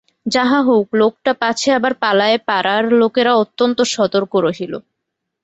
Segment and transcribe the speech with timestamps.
[0.25, 4.73] যাহা হউক, লোকটা পাছে আবার পালায় পাড়ার লোকেরা অত্যন্ত সতর্ক রহিল।